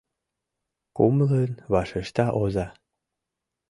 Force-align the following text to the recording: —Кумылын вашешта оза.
—Кумылын 0.95 1.51
вашешта 1.73 2.25
оза. 2.41 2.67